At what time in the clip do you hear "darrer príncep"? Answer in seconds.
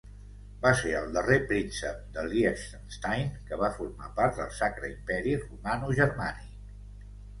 1.17-1.99